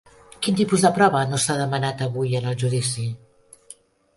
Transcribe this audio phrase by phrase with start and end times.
[0.45, 3.07] Quin tipus de prova no s'ha demanat avui en el judici?